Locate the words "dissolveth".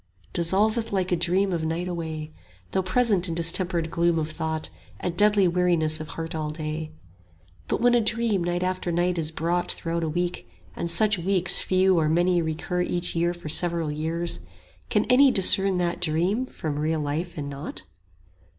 0.33-0.91